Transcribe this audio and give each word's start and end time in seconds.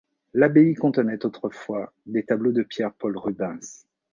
L'abbaye 0.33 0.73
contenait 0.73 1.23
autrefois 1.27 1.93
des 2.07 2.25
tableaux 2.25 2.51
de 2.53 2.63
Pierre 2.63 2.91
Paul 2.91 3.15
Rubens. 3.19 3.85